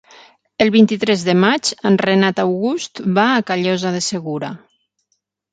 El 0.63 0.71
vint-i-tres 0.75 1.25
de 1.27 1.35
maig 1.41 1.69
en 1.89 1.99
Renat 2.03 2.41
August 2.45 3.03
va 3.19 3.27
a 3.35 3.47
Callosa 3.51 3.93
de 3.99 4.03
Segura. 4.11 4.51